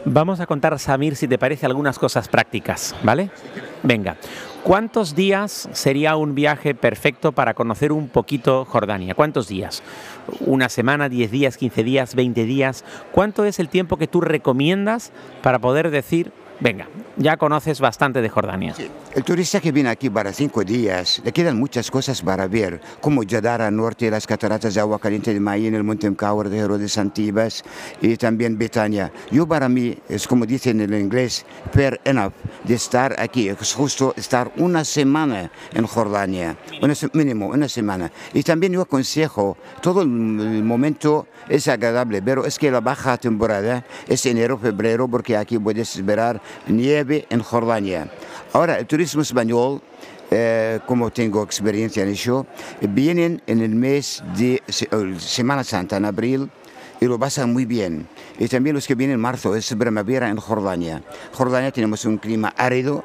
Vamos 0.07 0.41
a 0.41 0.47
contar, 0.47 0.79
Samir, 0.79 1.17
si 1.17 1.27
te 1.27 1.39
parece, 1.39 1.65
algunas 1.65 1.99
cosas 1.99 2.29
prácticas, 2.29 2.95
¿vale? 3.03 3.31
Venga, 3.83 4.17
¿cuántos 4.65 5.15
días 5.15 5.69
sería 5.73 6.17
un 6.17 6.35
viaje 6.35 6.75
perfecto 6.75 7.33
para 7.33 7.55
conocer 7.55 7.93
un 7.93 8.09
poquito 8.09 8.65
Jordania? 8.65 9.15
¿Cuántos 9.15 9.47
días? 9.47 9.83
¿Una 10.41 10.69
semana, 10.69 11.09
diez 11.09 11.31
días, 11.31 11.57
quince 11.57 11.85
días, 11.85 12.15
veinte 12.15 12.45
días? 12.45 12.85
¿Cuánto 13.13 13.45
es 13.45 13.61
el 13.61 13.69
tiempo 13.69 13.99
que 13.99 14.09
tú 14.09 14.21
recomiendas 14.23 15.13
para 15.43 15.61
poder 15.61 15.91
decir, 15.91 16.33
venga, 16.61 16.89
ya 17.17 17.37
conoces 17.37 17.81
bastante 17.81 18.21
de 18.21 18.29
Jordania. 18.29 18.75
El 19.15 19.23
turista 19.23 19.61
que 19.61 19.73
viene 19.73 19.91
aquí 19.91 20.11
para 20.11 20.33
cinco 20.33 20.65
días, 20.65 21.23
le 21.25 21.33
quedan 21.33 21.59
muchas 21.59 21.91
cosas 21.91 22.21
para 22.23 22.47
ver, 22.49 22.81
como 23.01 23.23
Yadara 23.23 23.71
Norte, 23.71 24.11
las 24.11 24.27
cataratas 24.27 24.75
de 24.75 24.81
agua 24.81 24.99
caliente 24.99 25.33
de 25.33 25.41
Maín, 25.41 25.75
el 25.75 25.85
monte 25.85 26.11
Mcaur 26.11 26.49
de 26.49 26.59
Herodes 26.59 26.99
Antibas 26.99 27.63
y 28.01 28.17
también 28.17 28.59
Betania. 28.59 29.13
Yo 29.31 29.47
para 29.47 29.69
mí, 29.69 29.97
es 30.09 30.27
como 30.27 30.47
dicen 30.47 30.81
en 30.81 30.93
el 30.93 31.01
inglés, 31.01 31.47
fair 31.73 32.01
enough, 32.05 32.33
de 32.65 32.75
estar 32.75 33.15
aquí, 33.21 33.49
es 33.49 33.75
justo 33.75 34.15
estar 34.17 34.51
una 34.57 34.85
semana 34.85 35.51
en 35.73 35.87
Jordania, 35.87 36.57
mínimo 37.13 37.49
una 37.49 37.69
semana. 37.69 38.11
Y 38.33 38.43
también 38.43 38.73
yo 38.73 38.83
aconsejo, 38.83 39.57
todo 39.81 40.03
el 40.03 40.09
momento 40.09 41.27
es 41.49 41.69
agradable, 41.69 42.23
pero 42.23 42.47
es 42.47 42.59
que 42.59 42.71
la 42.71 42.81
baja 42.81 43.17
temporada 43.17 43.85
es 44.09 44.25
enero, 44.27 44.59
febrero, 44.59 45.07
porque 45.07 45.37
aquí 45.37 45.59
puedes 45.59 45.97
esperar 45.97 46.41
nieve 46.67 47.04
en 47.09 47.41
Jordania. 47.41 48.09
Ahora, 48.53 48.79
el 48.79 48.87
turismo 48.87 49.23
español, 49.23 49.81
eh, 50.31 50.81
como 50.87 51.11
tengo 51.11 51.43
experiencia 51.43 52.03
en 52.03 52.11
eso, 52.11 52.47
vienen 52.81 53.43
en 53.47 53.61
el 53.61 53.75
mes 53.75 54.23
de 54.37 54.63
Semana 55.19 55.65
Santa, 55.65 55.97
en 55.97 56.05
abril, 56.05 56.51
y 57.01 57.07
lo 57.07 57.19
pasan 57.19 57.53
muy 57.53 57.65
bien. 57.65 58.07
Y 58.39 58.49
también 58.49 58.75
los 58.75 58.87
que 58.87 58.95
vienen 58.95 59.15
en 59.15 59.21
marzo, 59.21 59.55
es 59.55 59.75
primavera 59.79 60.29
en 60.29 60.37
Jordania. 60.37 61.03
Jordania 61.33 61.71
tenemos 61.71 62.05
un 62.05 62.19
clima 62.19 62.55
árido 62.57 63.05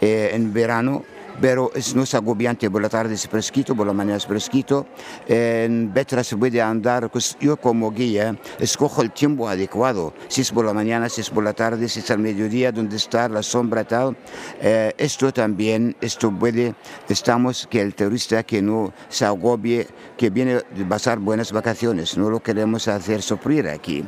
eh, 0.00 0.30
en 0.32 0.52
verano, 0.52 1.04
pero 1.40 1.70
es, 1.74 1.94
no 1.94 2.02
es 2.02 2.14
agobiante, 2.14 2.70
por 2.70 2.82
la 2.82 2.88
tarde 2.88 3.14
es 3.14 3.26
fresquito, 3.26 3.74
por 3.74 3.86
la 3.86 3.92
mañana 3.92 4.16
es 4.16 4.26
fresquito. 4.26 4.86
En 5.26 5.92
Betra 5.92 6.22
se 6.22 6.36
puede 6.36 6.60
andar, 6.60 7.10
pues 7.10 7.36
yo 7.40 7.56
como 7.56 7.90
guía 7.90 8.36
escojo 8.58 9.02
el 9.02 9.10
tiempo 9.10 9.48
adecuado, 9.48 10.12
si 10.28 10.42
es 10.42 10.50
por 10.50 10.64
la 10.64 10.72
mañana, 10.72 11.08
si 11.08 11.20
es 11.20 11.30
por 11.30 11.44
la 11.44 11.52
tarde, 11.52 11.88
si 11.88 12.00
es 12.00 12.10
al 12.10 12.18
mediodía, 12.18 12.72
donde 12.72 12.96
está 12.96 13.28
la 13.28 13.42
sombra 13.42 13.84
tal. 13.84 14.16
Eh, 14.60 14.92
esto 14.98 15.32
también, 15.32 15.96
esto 16.00 16.30
puede, 16.30 16.74
estamos 17.08 17.66
que 17.70 17.80
el 17.80 17.94
turista 17.94 18.42
que 18.42 18.62
no 18.62 18.92
se 19.08 19.24
agobie, 19.24 19.86
que 20.16 20.30
viene 20.30 20.56
a 20.56 20.88
pasar 20.88 21.18
buenas 21.18 21.52
vacaciones, 21.52 22.16
no 22.16 22.30
lo 22.30 22.40
queremos 22.40 22.88
hacer 22.88 23.22
sufrir 23.22 23.68
aquí. 23.68 24.04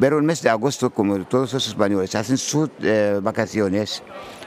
Pero 0.00 0.18
el 0.18 0.24
mes 0.24 0.42
de 0.42 0.50
agosto, 0.50 0.90
como 0.90 1.22
todos 1.24 1.52
los 1.52 1.66
españoles 1.66 2.14
hacen 2.14 2.38
sus 2.38 2.70
eh, 2.80 3.20
vacaciones, 3.22 4.02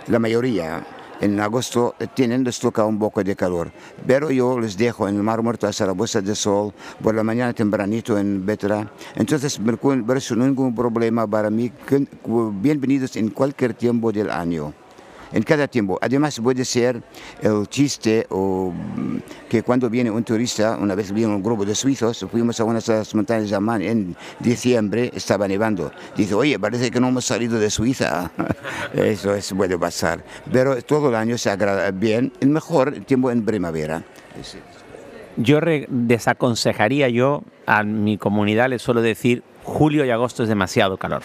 la 0.08 0.20
mayoría, 0.20 0.86
en 1.22 1.40
agosto 1.40 1.96
eh, 2.00 2.08
tienen, 2.14 2.44
toca 2.60 2.86
un 2.86 3.00
poco 3.00 3.24
de 3.24 3.36
calor. 3.36 3.72
Pero 4.06 4.32
yo 4.32 4.60
les 4.60 4.78
dejo 4.78 5.08
en 5.08 5.16
el 5.16 5.24
Mar 5.24 5.42
Muerto 5.42 5.68
la 5.86 5.94
puesta 5.94 6.22
de 6.22 6.36
sol, 6.36 6.74
por 7.02 7.16
la 7.16 7.24
mañana 7.24 7.54
tempranito 7.54 8.18
en 8.18 8.46
Betra. 8.46 8.92
Entonces, 9.16 9.60
por 9.60 10.18
eso 10.18 10.36
ningún 10.36 10.74
problema 10.76 11.28
para 11.28 11.50
mí. 11.50 11.72
Bienvenidos 12.62 13.16
en 13.16 13.30
cualquier 13.30 13.74
tiempo 13.74 14.12
del 14.12 14.30
año. 14.30 14.74
En 15.32 15.44
cada 15.44 15.68
tiempo. 15.68 15.98
Además 16.02 16.40
puede 16.40 16.66
ser 16.66 17.02
el 17.42 17.68
chiste 17.68 18.26
o 18.30 18.72
mm, 18.72 19.18
que 19.50 19.64
cuando 19.64 19.90
viene 19.90 20.12
un 20.12 20.24
turista, 20.24 20.78
una 20.80 20.96
vez 20.96 21.12
vino 21.12 21.30
un 21.30 21.44
grupo 21.44 21.66
de 21.66 21.76
suizos, 21.76 22.26
fuimos 22.32 22.60
a 22.60 22.64
una 22.64 22.80
de 22.80 22.94
las 22.94 23.16
montañas 23.16 23.50
de 23.50 23.56
Amman 23.56 23.82
en 23.82 24.16
diciembre, 24.40 25.12
estaba 25.14 25.48
nevando. 25.48 25.92
Dice, 26.16 26.34
oye, 26.34 26.60
parece 26.60 26.92
que 26.92 27.00
no 27.00 27.08
hemos 27.08 27.26
salido 27.26 27.60
de 27.60 27.70
Suiza. 27.70 28.32
Eso 28.94 29.34
es, 29.34 29.54
puede 29.54 29.78
pasar. 29.78 30.24
Pero 30.52 30.82
todo 30.82 31.10
el 31.10 31.16
año 31.16 31.38
se 31.38 31.50
agrada 31.50 31.92
bien, 31.92 32.32
el 32.40 32.50
mejor 32.50 32.92
tiempo 33.02 33.32
en 33.32 33.44
primavera. 33.46 34.04
Yo 35.38 35.60
desaconsejaría 35.90 37.10
yo 37.10 37.44
a 37.66 37.84
mi 37.84 38.18
comunidad, 38.18 38.70
les 38.70 38.82
suelo 38.82 39.02
decir, 39.02 39.44
julio 39.64 40.06
y 40.06 40.10
agosto 40.10 40.44
es 40.44 40.50
demasiado 40.50 40.98
calor. 40.98 41.24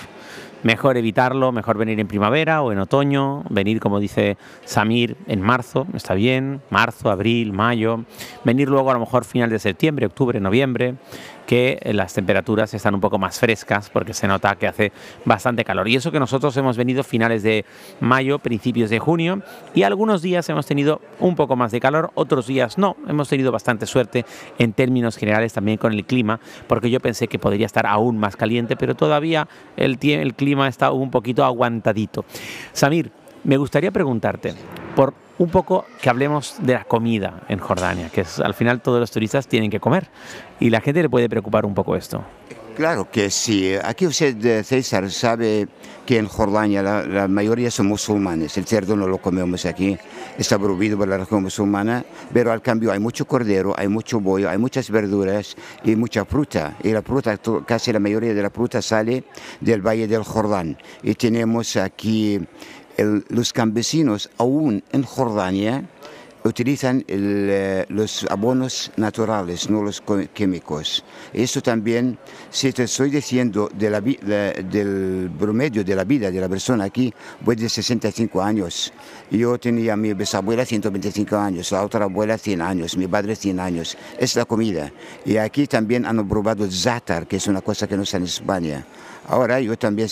Mejor 0.63 0.97
evitarlo, 0.99 1.53
mejor 1.53 1.79
venir 1.79 1.99
en 2.01 2.07
primavera 2.07 2.61
o 2.63 2.71
en 2.71 2.79
otoño, 2.79 3.45
venir 3.49 3.81
como 3.81 3.99
dice 3.99 4.37
Samir 4.65 5.17
en 5.27 5.41
marzo, 5.41 5.87
está 5.95 6.15
bien, 6.15 6.61
marzo, 6.69 7.11
abril, 7.11 7.53
mayo, 7.53 8.05
venir 8.45 8.69
luego 8.69 8.91
a 8.91 8.95
lo 8.95 9.01
mejor 9.01 9.25
final 9.25 9.49
de 9.49 9.59
septiembre, 9.59 10.07
octubre, 10.07 10.39
noviembre, 10.39 10.97
que 11.51 11.81
las 11.95 12.15
temperaturas 12.15 12.73
están 12.75 12.95
un 12.95 13.01
poco 13.01 13.19
más 13.19 13.41
frescas 13.41 13.91
porque 13.91 14.15
se 14.15 14.29
nota 14.29 14.55
que 14.55 14.69
hace 14.69 14.93
bastante 15.25 15.65
calor. 15.65 15.89
Y 15.89 15.97
eso 15.97 16.13
que 16.13 16.21
nosotros 16.21 16.57
hemos 16.57 16.77
venido 16.77 17.03
finales 17.03 17.43
de 17.43 17.65
mayo, 17.99 18.39
principios 18.39 18.89
de 18.89 19.01
junio 19.01 19.43
y 19.75 19.83
algunos 19.83 20.23
días 20.23 20.49
hemos 20.49 20.65
tenido 20.67 21.01
un 21.19 21.35
poco 21.35 21.57
más 21.57 21.73
de 21.73 21.81
calor, 21.81 22.13
otros 22.15 22.47
días 22.47 22.79
no. 22.79 22.95
Hemos 23.09 23.29
tenido 23.29 23.51
bastante 23.51 23.87
suerte 23.87 24.25
en 24.61 24.75
términos 24.75 25.17
generales 25.17 25.53
también 25.53 25.77
con 25.77 25.93
el 25.93 26.05
clima 26.05 26.39
porque 26.69 26.89
yo 26.89 27.01
pensé 27.01 27.27
que 27.27 27.41
podría 27.41 27.67
estar 27.67 27.85
aún 27.85 28.17
más 28.17 28.37
caliente, 28.37 28.77
pero 28.77 28.95
todavía 28.95 29.49
el, 29.77 29.99
el 30.01 30.35
clima 30.35 30.69
está 30.69 30.93
un 30.93 31.11
poquito 31.11 31.45
aguantadito. 31.45 32.25
Samir, 32.73 33.11
me 33.45 33.57
gustaría 33.57 33.91
preguntarte 33.91 34.55
por 34.95 35.15
un 35.39 35.49
poco 35.49 35.87
que 36.01 36.11
hablemos 36.11 36.57
de 36.61 36.75
la 36.75 36.85
comida 36.85 37.43
en 37.49 37.59
Jordania, 37.59 38.11
que 38.11 38.23
es, 38.23 38.41
al 38.41 38.55
final 38.55 38.83
todos 38.83 39.01
los 39.01 39.11
turistas 39.11 39.47
tienen 39.49 39.71
que 39.71 39.81
comer 39.81 40.09
y 40.59 40.71
la 40.71 40.81
gente 40.81 41.03
le 41.03 41.09
puede 41.09 41.29
preocupar 41.29 41.65
un 41.65 41.75
poco 41.75 41.97
esto. 41.97 42.23
Claro 42.77 43.11
que 43.11 43.31
sí. 43.31 43.75
Aquí 43.83 44.07
usted, 44.07 44.65
César, 44.65 45.11
sabe 45.11 45.69
que 46.07 46.19
en 46.19 46.27
Jordania 46.27 46.83
la, 46.83 47.29
mayoría 47.29 47.71
son 47.71 47.87
musulmanes. 47.87 48.57
El 48.57 48.65
cerdo 48.65 48.97
no 48.97 49.07
lo 49.07 49.19
comemos 49.19 49.67
aquí, 49.67 49.99
está 50.39 50.59
prohibido 50.59 50.97
por 50.97 51.09
la 51.09 51.17
religión 51.17 51.43
musulmana, 51.43 52.05
pero 52.33 52.53
al 52.53 52.63
cambio 52.63 52.91
hay 52.91 52.99
mucho 52.99 53.27
cordero, 53.27 53.75
hay 53.77 53.89
mucho 53.89 54.21
bollo, 54.21 54.49
hay 54.49 54.57
muchas 54.57 54.91
verduras 54.91 55.57
y 55.85 55.95
mucha 55.95 56.25
fruta. 56.25 56.77
Y 56.83 56.93
la 56.93 57.03
fruta, 57.03 57.39
casi 57.67 57.93
la 57.93 57.99
mayoría 57.99 58.33
de 58.33 58.43
la 58.43 58.51
fruta 58.51 58.81
sale 58.81 59.25
del 59.61 59.87
Valle 59.87 60.07
del 60.07 60.23
Jordán. 60.23 60.79
Y 61.03 61.15
tenemos 61.15 61.77
aquí 61.77 62.41
los 62.97 63.53
campesinos 63.53 64.31
aún 64.39 64.83
en 64.93 65.03
Jordania 65.03 65.85
utilizan 66.45 67.05
eh, 67.07 67.85
los 67.89 68.27
abonos 68.31 68.91
naturales, 68.97 69.69
no 69.69 69.83
los 69.83 70.03
químicos. 70.33 71.05
Eso 71.33 71.61
también, 71.61 72.19
si 72.51 72.73
te 72.73 72.85
estoy 72.85 73.11
diciendo 73.11 73.71
del 73.73 75.31
promedio 75.39 75.85
de 75.85 75.95
la 75.95 76.05
vida 76.05 76.31
de 76.31 76.41
la 76.41 76.49
persona 76.49 76.85
aquí, 76.85 77.13
pues 77.45 77.59
de 77.59 77.69
65 77.69 78.43
años. 78.43 78.93
Yo 79.31 79.59
tenía 79.59 79.97
mi 79.97 80.15
bisabuela 80.15 80.65
125 80.65 81.37
años, 81.37 81.73
la 81.73 81.85
otra 81.85 82.05
abuela 82.05 82.39
100 82.39 82.63
años, 82.63 82.97
mi 82.97 83.07
padre 83.07 83.37
100 83.37 83.61
años. 83.61 83.97
Es 84.19 84.37
la 84.37 84.45
comida. 84.45 84.93
Y 85.25 85.37
aquí 85.37 85.67
también 85.67 86.07
han 86.07 86.27
probado 86.29 86.71
zátar, 86.71 87.27
que 87.27 87.37
es 87.37 87.47
una 87.47 87.61
cosa 87.61 87.87
que 87.87 87.97
no 87.97 88.03
está 88.03 88.17
en 88.17 88.25
España. 88.25 88.87
Ahora 89.31 89.61
yo 89.61 89.79
también 89.79 90.09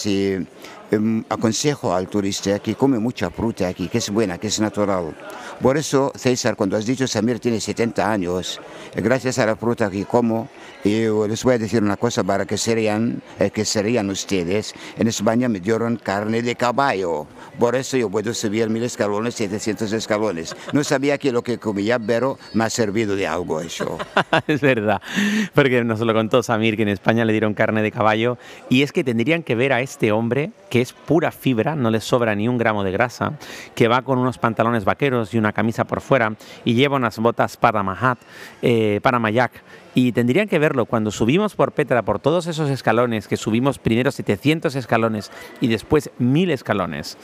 em, 0.93 1.25
aconsejo 1.29 1.93
al 1.93 2.07
turista 2.09 2.61
que 2.61 2.77
come 2.77 2.99
mucha 3.01 3.31
fruta 3.31 3.67
aquí, 3.67 3.89
que 3.89 3.99
es 3.99 4.11
buena, 4.11 4.39
que 4.39 4.47
es 4.47 4.61
natural. 4.61 5.13
Por 5.61 5.77
eso, 5.77 6.13
César, 6.15 6.55
cuando 6.55 6.77
has 6.77 6.87
dicho 6.87 7.09
Samir 7.09 7.41
tiene 7.41 7.61
70 7.61 8.13
años, 8.13 8.61
gracias 8.95 9.41
a 9.41 9.47
la 9.47 9.57
fruta 9.57 9.91
que 9.91 10.05
como, 10.05 10.49
y 10.85 11.07
les 11.29 11.43
voy 11.43 11.55
a 11.55 11.59
decir 11.59 11.83
una 11.83 11.97
cosa 11.97 12.23
para 12.23 12.47
que 12.47 12.57
serían, 12.57 13.21
eh, 13.41 13.51
que 13.51 13.65
serían 13.65 14.09
ustedes, 14.09 14.73
en 14.97 15.09
España 15.09 15.49
me 15.49 15.59
dieron 15.59 15.97
carne 15.97 16.43
de 16.43 16.55
caballo. 16.55 17.27
Por 17.59 17.75
eso 17.75 17.97
yo 17.97 18.09
puedo 18.09 18.33
subir 18.35 18.71
mil 18.71 18.85
escalones, 18.85 19.35
700 19.35 19.93
escalones. 19.93 20.55
No 20.73 20.85
sabía 20.85 21.19
que 21.19 21.33
lo 21.33 21.43
que 21.43 21.59
comía, 21.59 21.99
pero 21.99 22.39
me 22.55 22.63
ha 22.63 22.71
servido 22.71 23.17
de 23.17 23.27
algo 23.27 23.61
eso. 23.61 23.99
es 24.47 24.61
verdad, 24.61 25.03
porque 25.55 25.83
nos 25.83 25.99
lo 25.99 26.15
contó 26.15 26.45
Samir 26.45 26.77
que 26.77 26.83
en 26.83 26.91
España 26.91 27.25
le 27.25 27.33
dieron 27.33 27.55
carne 27.55 27.83
de 27.83 27.91
caballo 27.91 28.39
y 28.69 28.83
es 28.83 28.93
que 28.93 29.03
tendrían 29.03 29.43
que 29.43 29.57
ver 29.57 29.73
a 29.73 29.81
este 29.81 30.13
hombre 30.13 30.53
que 30.71 30.81
es 30.81 30.93
pura 30.93 31.33
fibra, 31.33 31.75
no 31.75 31.91
le 31.91 32.01
sobra 32.01 32.35
ni 32.35 32.47
un 32.47 32.59
gramo 32.59 32.85
de 32.85 32.93
grasa, 32.93 33.33
que 33.75 33.89
va 33.89 34.03
con 34.03 34.19
unos 34.19 34.39
pantalones 34.39 34.85
vaqueros 34.85 35.35
y 35.35 35.39
una 35.39 35.48
camisa 35.53 35.85
por 35.85 36.01
fuera 36.01 36.35
y 36.65 36.75
lleva 36.75 36.97
unas 36.97 37.19
botas 37.19 37.57
para 37.57 37.83
eh, 38.63 39.01
Paramayak 39.03 39.53
y 39.95 40.13
tendrían 40.13 40.49
que 40.49 40.59
verlo 40.59 40.87
cuando 40.87 41.11
subimos 41.11 41.55
por 41.55 41.73
Petra, 41.73 42.03
por 42.03 42.19
todos 42.19 42.47
esos 42.47 42.71
escalones, 42.71 43.29
que 43.29 43.37
subimos 43.37 43.79
primero 43.79 44.11
700 44.11 44.75
escalones 44.75 45.31
y 45.61 45.69
después 45.69 46.11
1000 46.19 46.51
escalones. 46.51 47.19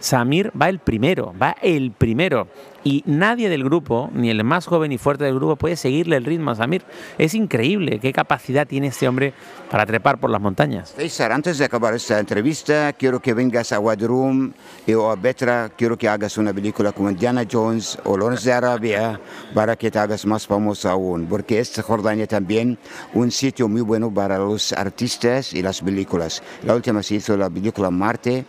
Samir 0.00 0.50
va 0.60 0.68
el 0.68 0.78
primero, 0.78 1.34
va 1.40 1.56
el 1.60 1.92
primero. 1.92 2.48
Y 2.82 3.02
nadie 3.04 3.50
del 3.50 3.62
grupo, 3.62 4.08
ni 4.14 4.30
el 4.30 4.42
más 4.42 4.66
joven 4.66 4.90
y 4.90 4.96
fuerte 4.96 5.24
del 5.24 5.34
grupo, 5.34 5.56
puede 5.56 5.76
seguirle 5.76 6.16
el 6.16 6.24
ritmo 6.24 6.50
a 6.50 6.54
Samir. 6.54 6.82
Es 7.18 7.34
increíble 7.34 8.00
qué 8.00 8.10
capacidad 8.10 8.66
tiene 8.66 8.86
este 8.86 9.06
hombre 9.06 9.34
para 9.70 9.84
trepar 9.84 10.18
por 10.18 10.30
las 10.30 10.40
montañas. 10.40 10.94
César, 10.96 11.30
antes 11.30 11.58
de 11.58 11.66
acabar 11.66 11.92
esta 11.92 12.18
entrevista, 12.18 12.94
quiero 12.94 13.20
que 13.20 13.34
vengas 13.34 13.72
a 13.72 13.80
Wadrum 13.80 14.52
o 14.96 15.10
a 15.10 15.16
Betra. 15.16 15.70
Quiero 15.76 15.98
que 15.98 16.08
hagas 16.08 16.38
una 16.38 16.54
película 16.54 16.92
como 16.92 17.12
Diana 17.12 17.44
Jones 17.50 17.98
o 18.04 18.16
Lawrence 18.16 18.48
de 18.48 18.54
Arabia 18.54 19.20
para 19.52 19.76
que 19.76 19.90
te 19.90 19.98
hagas 19.98 20.24
más 20.24 20.46
famoso 20.46 20.88
aún. 20.88 21.26
Porque 21.26 21.60
es 21.60 21.78
Jordania 21.82 22.09
también 22.26 22.78
un 23.14 23.30
sitio 23.30 23.68
muy 23.68 23.80
bueno 23.80 24.12
para 24.12 24.38
los 24.38 24.72
artistas 24.72 25.52
y 25.52 25.62
las 25.62 25.80
películas. 25.80 26.42
La 26.64 26.74
última 26.74 27.02
se 27.02 27.16
hizo 27.16 27.36
la 27.36 27.48
película 27.48 27.90
Marte, 27.90 28.44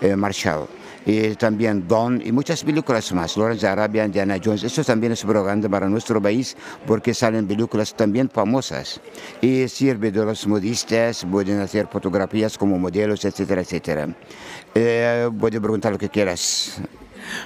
eh, 0.00 0.16
Marshall 0.16 0.66
y 1.06 1.34
también 1.34 1.86
Don 1.86 2.22
y 2.24 2.32
muchas 2.32 2.64
películas 2.64 3.12
más, 3.12 3.36
Lawrence 3.36 3.66
Arabia, 3.66 4.08
Diana 4.08 4.38
Jones. 4.42 4.64
Esto 4.64 4.82
también 4.84 5.12
es 5.12 5.22
propaganda 5.22 5.68
para 5.68 5.88
nuestro 5.88 6.20
país 6.20 6.56
porque 6.86 7.14
salen 7.14 7.46
películas 7.46 7.94
también 7.94 8.28
famosas 8.28 9.00
y 9.40 9.68
sirve 9.68 10.10
de 10.10 10.24
los 10.24 10.46
modistas, 10.46 11.26
pueden 11.30 11.60
hacer 11.60 11.88
fotografías 11.88 12.56
como 12.56 12.78
modelos, 12.78 13.24
etcétera, 13.24 13.60
etcétera. 13.60 14.08
Eh, 14.74 15.28
preguntar 15.38 15.92
lo 15.92 15.98
que 15.98 16.08
quieras. 16.08 16.80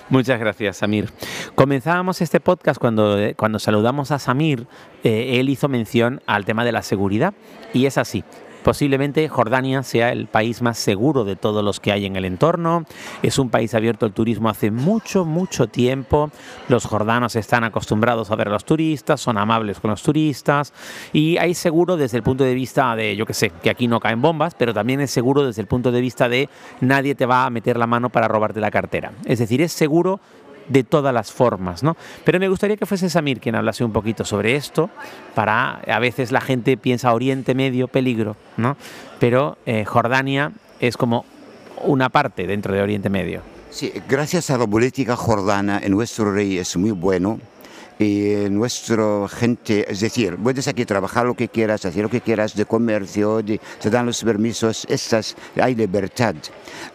Muchas 0.09 0.39
gracias, 0.41 0.79
Samir. 0.79 1.11
Comenzábamos 1.55 2.21
este 2.21 2.41
podcast 2.41 2.81
cuando, 2.81 3.19
eh, 3.19 3.35
cuando 3.35 3.59
saludamos 3.59 4.11
a 4.11 4.19
Samir, 4.19 4.67
eh, 5.05 5.39
él 5.41 5.49
hizo 5.49 5.69
mención 5.69 6.21
al 6.27 6.45
tema 6.45 6.65
de 6.65 6.73
la 6.73 6.83
seguridad 6.83 7.35
y 7.73 7.87
es 7.87 7.99
así. 7.99 8.25
Posiblemente 8.69 9.27
Jordania 9.31 9.83
sea 9.83 10.13
el 10.13 10.27
país 10.27 10.61
más 10.61 10.77
seguro 10.77 11.25
de 11.25 11.37
todos 11.37 11.65
los 11.65 11.81
que 11.81 11.91
hay 11.91 12.05
en 12.05 12.17
el 12.17 12.27
entorno. 12.27 12.85
Es 13.23 13.39
un 13.39 13.49
país 13.49 13.73
abierto 13.73 14.05
al 14.05 14.13
turismo 14.13 14.51
hace 14.51 14.71
mucho, 14.71 15.25
mucho 15.25 15.69
tiempo. 15.69 16.31
Los 16.69 16.85
jordanos 16.85 17.35
están 17.35 17.65
acostumbrados 17.65 18.31
a 18.31 18.37
ver 18.37 18.49
a 18.49 18.51
los 18.51 18.67
turistas, 18.67 19.23
son 19.23 19.39
amables 19.39 19.81
con 19.81 19.91
los 19.91 20.03
turistas 20.03 20.75
y 21.15 21.39
hay 21.39 21.55
seguro 21.55 21.97
desde 21.97 22.19
el 22.19 22.23
punto 22.23 22.45
de 22.45 22.53
vista 22.53 22.95
de, 22.95 23.17
yo 23.17 23.25
qué 23.25 23.33
sé, 23.33 23.53
que 23.63 23.71
aquí 23.71 23.89
no 23.89 24.01
caen 24.01 24.21
bombas, 24.21 24.55
pero 24.55 24.75
también 24.75 25.01
es 25.01 25.13
seguro 25.13 25.47
desde 25.47 25.63
el 25.63 25.67
punto 25.67 25.91
de 25.91 26.03
vista 26.03 26.29
de 26.29 26.51
nadie 26.83 27.15
te 27.15 27.25
va 27.25 27.47
a 27.47 27.51
meter 27.51 27.79
la 27.79 27.87
mano 27.87 28.11
para 28.11 28.29
robarte 28.29 28.61
la 28.61 28.71
cartera. 28.71 29.13
Es 29.25 29.39
decir, 29.39 29.63
es 29.63 29.73
seguro 29.73 30.21
de 30.69 30.85
todas 30.85 31.15
las 31.15 31.33
formas, 31.33 31.83
¿no? 31.83 31.97
Pero 32.25 32.39
me 32.39 32.49
gustaría 32.49 32.77
que 32.77 32.87
fuese 32.87 33.11
Samir 33.11 33.41
quien 33.41 33.55
hablase 33.55 33.85
un 33.85 33.93
poquito 33.93 34.25
sobre 34.25 34.57
esto, 34.57 34.91
para, 35.35 35.81
a 35.87 35.99
veces 35.99 36.33
la 36.33 36.41
gente 36.41 36.77
piensa 36.77 37.13
Oriente 37.13 37.55
Medio, 37.55 37.89
peligro, 37.89 38.37
¿no? 38.57 38.77
Pero 39.19 39.59
eh, 39.67 39.85
Jordania 39.85 40.53
es 40.81 40.97
como 40.97 41.25
una 41.83 42.09
parte 42.09 42.47
dentro 42.47 42.75
de 42.75 42.83
Oriente 42.83 43.11
Medio. 43.11 43.43
Sí, 43.71 43.93
gracias 44.09 44.51
a 44.51 44.59
la 44.59 44.67
política 44.67 45.15
jordana, 45.15 45.81
nuestro 45.89 46.33
rey 46.33 46.59
es 46.59 46.77
muy 46.77 46.91
bueno, 46.91 47.39
y 47.99 48.49
nuestra 48.51 49.29
gente, 49.29 49.91
es 49.91 50.01
decir, 50.01 50.37
puedes 50.37 50.69
aquí 50.69 50.85
trabajar 50.85 51.27
lo 51.27 51.35
que 51.35 51.49
quieras, 51.49 51.85
hacer 51.85 52.03
lo 52.03 52.09
que 52.09 52.21
quieras 52.21 52.55
de 52.55 52.65
comercio, 52.65 53.43
te 53.45 53.91
dan 53.91 54.07
los 54.07 54.23
permisos, 54.23 54.87
estas, 54.89 55.37
hay 55.61 55.75
libertad. 55.75 56.35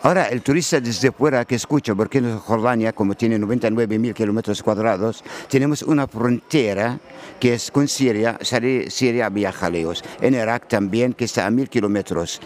Ahora, 0.01 0.27
el 0.27 0.41
turista 0.41 0.79
desde 0.79 1.11
fuera 1.11 1.45
que 1.45 1.55
escucha, 1.55 1.93
porque 1.93 2.19
en 2.19 2.37
Jordania, 2.37 2.93
como 2.93 3.15
tiene 3.15 3.37
99 3.37 3.99
mil 3.99 4.13
kilómetros 4.13 4.63
cuadrados, 4.63 5.23
tenemos 5.49 5.81
una 5.83 6.07
frontera 6.07 6.99
que 7.39 7.55
es 7.55 7.71
con 7.71 7.87
Siria, 7.87 8.39
Siria 8.41 9.29
viaja 9.29 9.69
lejos. 9.69 10.03
En 10.21 10.33
Irak 10.33 10.67
también, 10.67 11.13
que 11.13 11.25
está 11.25 11.45
a 11.45 11.51
mil 11.51 11.69
kilómetros. 11.69 12.39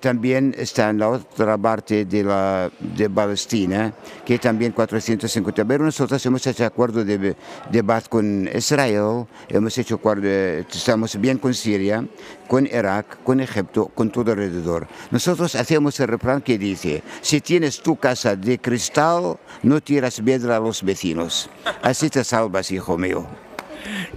También 0.00 0.54
está 0.56 0.90
en 0.90 0.98
la 0.98 1.08
otra 1.08 1.58
parte 1.58 2.04
de, 2.04 2.22
la, 2.22 2.70
de 2.78 3.10
Palestina, 3.10 3.92
que 4.24 4.38
también 4.38 4.72
450. 4.72 5.64
Pero 5.64 5.84
nosotros 5.84 6.24
hemos 6.26 6.46
hecho 6.46 6.64
acuerdo 6.64 7.04
de 7.04 7.34
debate 7.70 8.08
con 8.08 8.48
Israel, 8.54 9.26
hemos 9.48 9.76
hecho, 9.78 10.00
estamos 10.70 11.20
bien 11.20 11.38
con 11.38 11.54
Siria, 11.54 12.04
con 12.48 12.66
Irak, 12.66 13.22
con 13.22 13.40
Egipto, 13.40 13.86
con 13.94 14.10
todo 14.10 14.32
alrededor. 14.32 14.86
Nosotros 15.10 15.54
hacemos 15.54 15.98
el 16.00 16.08
refrán 16.08 16.42
que 16.42 16.58
dice, 16.58 17.02
si 17.20 17.40
tienes 17.40 17.80
tu 17.80 17.96
casa 17.96 18.36
de 18.36 18.58
cristal, 18.58 19.38
no 19.62 19.80
tiras 19.80 20.20
piedra 20.20 20.56
a 20.56 20.60
los 20.60 20.82
vecinos. 20.82 21.48
Así 21.82 22.10
te 22.10 22.24
salvas, 22.24 22.70
hijo 22.70 22.96
mío. 22.98 23.26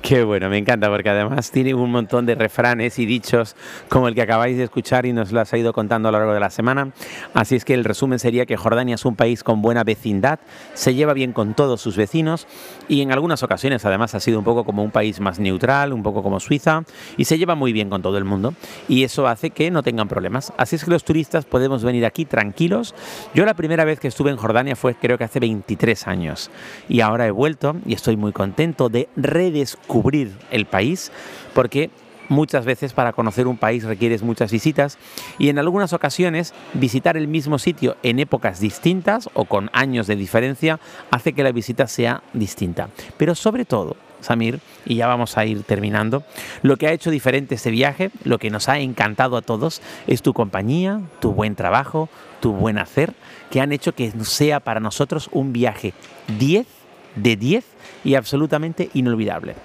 Qué 0.08 0.24
bueno, 0.24 0.50
me 0.50 0.58
encanta 0.58 0.90
porque 0.90 1.10
además 1.10 1.52
tiene 1.52 1.74
un 1.74 1.92
montón 1.92 2.26
de 2.26 2.34
refranes 2.34 2.98
y 2.98 3.06
dichos 3.06 3.58
como 3.90 4.08
el 4.08 4.16
que 4.16 4.22
acabáis 4.22 4.56
de 4.56 4.64
escuchar 4.64 5.06
y 5.06 5.12
nos 5.12 5.34
lo 5.34 5.42
has 5.42 5.52
ido 5.52 5.74
contando 5.74 6.08
a 6.08 6.14
lo 6.14 6.20
largo 6.20 6.34
de 6.34 6.40
la 6.40 6.50
semana. 6.50 6.94
Así 7.34 7.58
es 7.58 7.66
que 7.66 7.74
el 7.74 7.84
resumen 7.84 8.18
sería 8.18 8.46
que 8.46 8.56
Jordania 8.56 8.96
es 8.96 9.04
un 9.04 9.18
país 9.18 9.44
con 9.44 9.62
buena 9.62 9.84
vecindad, 9.84 10.40
se 10.76 10.96
lleva 10.96 11.12
bien 11.12 11.34
con 11.34 11.56
todos 11.56 11.82
sus 11.82 11.98
vecinos 11.98 12.48
y 12.88 13.02
en 13.02 13.12
algunas 13.12 13.44
ocasiones 13.44 13.84
además 13.84 14.16
ha 14.16 14.22
sido 14.22 14.40
un 14.40 14.46
poco 14.46 14.64
como 14.64 14.82
un 14.82 14.92
país 14.92 15.20
más 15.20 15.40
neutral, 15.40 15.92
un 15.92 16.04
poco 16.04 16.24
como 16.24 16.40
Suiza 16.40 16.84
y 17.18 17.26
se 17.26 17.38
lleva 17.38 17.56
muy 17.56 17.74
bien 17.74 17.90
con 17.90 18.02
todo 18.02 18.18
el 18.18 18.24
mundo 18.24 18.54
y 18.88 19.04
eso 19.04 19.28
hace 19.28 19.50
que 19.50 19.72
no 19.72 19.84
tengan 19.84 20.08
problemas. 20.08 20.54
Así 20.56 20.78
es 20.78 20.86
que 20.86 20.92
los 20.92 21.04
turistas 21.04 21.44
podemos 21.44 21.84
venir 21.84 22.06
aquí 22.06 22.24
tranquilos. 22.24 22.96
Yo 23.34 23.44
la 23.44 23.56
primera 23.56 23.84
vez 23.84 24.00
que 24.00 24.08
estuve 24.08 24.32
en 24.32 24.38
Jordania 24.38 24.78
fue 24.78 24.96
creo 24.96 25.18
que 25.18 25.26
hace 25.26 25.42
23 25.42 26.08
años 26.08 26.50
y 26.88 27.02
ahora 27.02 27.28
he 27.28 27.32
vuelto 27.32 27.76
y 27.86 27.94
estoy 27.94 28.16
muy 28.16 28.32
contento 28.32 28.88
de 28.88 29.10
redescubrir 29.18 29.97
cubrir 30.02 30.32
el 30.52 30.68
país, 30.68 31.12
porque 31.56 31.90
muchas 32.30 32.66
veces 32.66 32.94
para 32.94 33.14
conocer 33.14 33.48
un 33.48 33.58
país 33.58 33.84
requieres 33.84 34.22
muchas 34.22 34.52
visitas 34.52 35.00
y 35.40 35.50
en 35.50 35.58
algunas 35.58 35.92
ocasiones 35.92 36.54
visitar 36.76 37.18
el 37.18 37.28
mismo 37.28 37.58
sitio 37.58 37.98
en 38.04 38.20
épocas 38.20 38.60
distintas 38.60 39.28
o 39.34 39.46
con 39.46 39.72
años 39.74 40.06
de 40.06 40.16
diferencia 40.16 40.80
hace 41.10 41.34
que 41.34 41.44
la 41.44 41.52
visita 41.52 41.88
sea 41.88 42.22
distinta. 42.34 42.90
Pero 43.18 43.34
sobre 43.34 43.66
todo, 43.66 43.96
Samir, 44.22 44.60
y 44.86 44.98
ya 44.98 45.08
vamos 45.08 45.36
a 45.36 45.46
ir 45.48 45.64
terminando, 45.64 46.24
lo 46.62 46.78
que 46.78 46.86
ha 46.86 46.92
hecho 46.92 47.10
diferente 47.10 47.56
este 47.56 47.72
viaje, 47.72 48.12
lo 48.24 48.38
que 48.38 48.52
nos 48.52 48.70
ha 48.70 48.78
encantado 48.78 49.36
a 49.36 49.42
todos, 49.42 49.82
es 50.06 50.22
tu 50.22 50.34
compañía, 50.34 51.02
tu 51.22 51.32
buen 51.32 51.56
trabajo, 51.56 52.08
tu 52.40 52.54
buen 52.54 52.78
hacer, 52.78 53.16
que 53.50 53.62
han 53.62 53.72
hecho 53.72 53.96
que 53.96 54.12
sea 54.24 54.60
para 54.60 54.80
nosotros 54.80 55.28
un 55.32 55.54
viaje 55.54 55.96
10 56.38 56.68
de 57.16 57.36
10 57.36 57.66
y 58.04 58.16
absolutamente 58.16 58.90
inolvidable. 58.94 59.56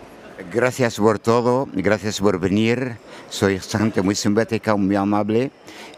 Gracias 0.51 0.97
por 0.97 1.19
todo, 1.19 1.69
gracias 1.73 2.21
por 2.21 2.39
venir. 2.41 2.97
Soy 3.29 3.59
gente 3.59 4.03
muy 4.03 4.15
simpática, 4.15 4.75
muy 4.77 4.97
amable 4.97 5.51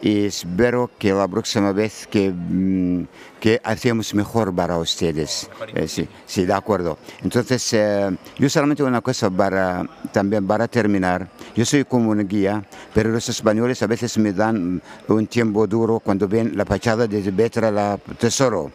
y 0.03 0.27
espero 0.27 0.91
que 0.99 1.13
la 1.13 1.27
próxima 1.29 1.73
vez 1.73 2.07
que, 2.09 2.31
mm, 2.31 3.05
que 3.41 3.61
hacemos 3.65 4.15
mejor 4.15 4.55
para 4.55 4.77
ustedes. 4.79 5.49
Eh, 5.75 5.89
sí, 5.89 6.09
sí, 6.27 6.45
de 6.45 6.53
acuerdo. 6.53 6.99
Entonces, 7.23 7.73
eh, 7.73 8.17
yo 8.39 8.49
solamente 8.51 8.83
una 8.83 9.01
cosa 9.01 9.31
para 9.31 9.89
también 10.13 10.47
para 10.47 10.69
terminar. 10.69 11.29
Yo 11.55 11.65
soy 11.65 11.85
como 11.85 12.11
un 12.11 12.27
guía, 12.29 12.65
pero 12.93 13.11
los 13.11 13.29
españoles 13.29 13.83
a 13.83 13.87
veces 13.87 14.19
me 14.19 14.33
dan 14.33 14.83
un 15.09 15.27
tiempo 15.27 15.67
duro 15.67 16.01
cuando 16.01 16.29
ven 16.29 16.57
la 16.57 16.65
fachada 16.65 17.07
de 17.07 17.31
Betra 17.31 17.71
la 17.71 17.99
Tesoro 18.19 18.71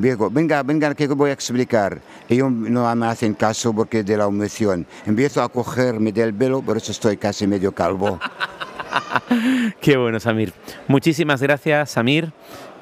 venga, 0.00 0.62
venga, 0.62 0.94
que 0.94 1.06
voy 1.06 1.30
a 1.30 1.32
explicar. 1.32 2.00
Ellos 2.28 2.50
no 2.50 2.94
me 2.94 3.06
hacen 3.06 3.34
caso 3.34 3.72
porque 3.74 4.02
de 4.02 4.16
la 4.16 4.24
emoción. 4.24 4.86
Empiezo 5.06 5.42
a 5.42 5.48
cogerme 5.48 6.12
del 6.12 6.34
pelo, 6.34 6.62
por 6.62 6.76
eso 6.76 6.92
estoy 6.92 7.16
casi 7.16 7.46
medio 7.46 7.72
calvo. 7.72 8.18
Qué 9.80 9.96
bueno, 9.96 10.20
Samir. 10.20 10.52
Muchísimas 10.88 11.42
gracias, 11.42 11.90
Samir. 11.90 12.32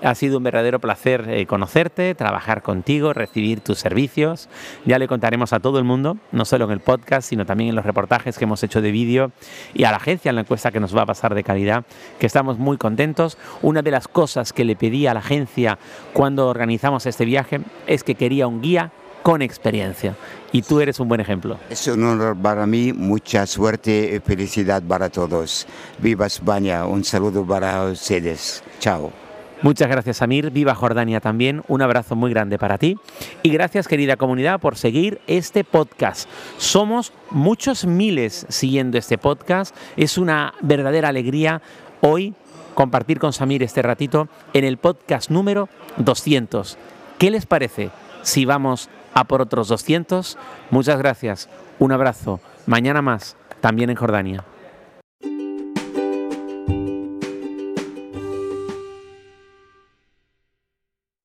Ha 0.03 0.15
sido 0.15 0.39
un 0.39 0.45
verdadero 0.45 0.79
placer 0.79 1.27
eh, 1.29 1.47
conocerte, 1.47 2.15
trabajar 2.15 2.63
contigo, 2.63 3.13
recibir 3.13 3.61
tus 3.61 3.79
servicios. 3.79 4.49
Ya 4.87 4.99
le 4.99 5.09
contaremos 5.09 5.53
a 5.53 5.61
todo 5.61 5.79
el 5.79 5.85
mundo, 5.85 6.17
no 6.33 6.45
solo 6.45 6.65
en 6.65 6.71
el 6.71 6.81
podcast, 6.81 7.29
sino 7.29 7.45
también 7.45 7.71
en 7.71 7.77
los 7.77 7.85
reportajes 7.85 8.39
que 8.39 8.45
hemos 8.45 8.63
hecho 8.63 8.81
de 8.81 8.91
vídeo 8.91 9.33
y 9.75 9.85
a 9.85 9.91
la 9.91 9.99
agencia 9.99 10.31
en 10.31 10.37
la 10.37 10.43
encuesta 10.43 10.71
que 10.71 10.81
nos 10.81 10.97
va 10.97 11.03
a 11.03 11.07
pasar 11.07 11.35
de 11.35 11.45
calidad, 11.45 11.85
que 12.19 12.27
estamos 12.27 12.59
muy 12.59 12.79
contentos. 12.79 13.37
Una 13.63 13.83
de 13.83 13.91
las 13.91 14.09
cosas 14.09 14.53
que 14.53 14.65
le 14.65 14.77
pedí 14.77 15.07
a 15.07 15.15
la 15.15 15.21
agencia 15.21 15.79
cuando 16.13 16.49
organizamos 16.49 17.05
este 17.07 17.25
viaje 17.25 17.61
es 17.87 18.03
que 18.03 18.15
quería 18.15 18.47
un 18.47 18.63
guía 18.63 18.93
con 19.23 19.43
experiencia. 19.43 20.17
Y 20.53 20.63
tú 20.63 20.81
eres 20.81 20.99
un 20.99 21.09
buen 21.09 21.21
ejemplo. 21.21 21.59
Es 21.69 21.87
un 21.87 22.03
honor 22.05 22.37
para 22.37 22.67
mí, 22.67 22.93
mucha 22.93 23.47
suerte 23.47 24.17
y 24.17 24.21
felicidad 24.21 24.83
para 24.83 25.11
todos. 25.11 25.67
Viva 25.99 26.27
España, 26.27 26.87
un 26.87 27.05
saludo 27.05 27.45
para 27.45 27.85
ustedes. 27.85 28.63
Chao. 28.79 29.30
Muchas 29.63 29.89
gracias, 29.89 30.23
Amir. 30.23 30.51
Viva 30.51 30.75
Jordania 30.75 31.21
también. 31.21 31.63
Un 31.69 31.83
abrazo 31.83 32.17
muy 32.17 32.31
grande 32.31 32.59
para 32.59 32.79
ti. 32.79 32.97
Y 33.43 33.51
gracias, 33.51 33.89
querida 33.89 34.17
comunidad, 34.17 34.59
por 34.59 34.77
seguir 34.77 35.21
este 35.27 35.65
podcast. 35.65 36.29
Somos 36.57 37.13
muchos 37.31 37.85
miles 37.85 38.47
siguiendo 38.49 38.97
este 38.97 39.19
podcast. 39.19 39.77
Es 39.97 40.17
una 40.17 40.55
verdadera 40.63 41.09
alegría 41.09 41.61
hoy 42.01 42.35
compartir 42.75 43.19
con 43.19 43.35
Samir 43.35 43.63
este 43.63 43.83
ratito 43.83 44.29
en 44.55 44.65
el 44.65 44.79
podcast 44.79 45.31
número 45.31 45.69
200. 45.99 46.79
¿Qué 47.19 47.31
les 47.31 47.45
parece 47.45 47.91
si 48.23 48.47
vamos 48.47 48.89
a 49.13 49.25
por 49.25 49.43
otros 49.43 49.69
200? 49.69 50.39
Muchas 50.71 50.99
gracias. 50.99 51.51
Un 51.79 51.93
abrazo. 51.93 52.41
Mañana 52.65 53.03
más, 53.03 53.37
también 53.61 53.91
en 53.91 53.97
Jordania. 53.97 54.45